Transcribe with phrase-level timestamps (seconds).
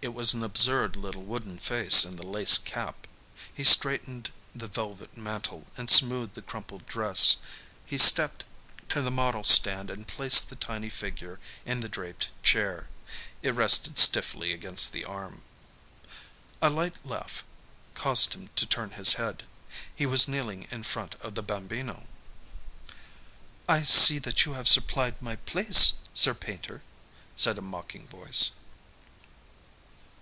[0.00, 3.08] It was an absurd little wooden face in the lace cap.
[3.52, 7.38] He straightened the velvet mantle and smoothed the crumpled dress.
[7.84, 8.44] He stepped
[8.90, 12.86] to the model stand and placed the tiny figure in the draped chair.
[13.42, 15.42] It rested stiffly against the arm.
[16.62, 17.42] A light laugh
[17.94, 19.42] caused him to turn his head.
[19.92, 22.04] He was kneeling in front of the Bambino.
[23.68, 26.82] "I see that you have supplied my place, Sir Painter,"
[27.34, 28.52] said a mocking voice.